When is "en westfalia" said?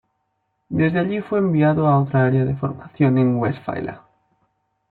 3.19-4.01